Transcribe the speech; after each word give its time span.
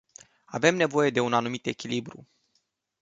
Avem 0.45 0.75
nevoie 0.77 1.09
de 1.09 1.19
un 1.19 1.33
anumit 1.33 1.65
echilibru. 1.65 2.27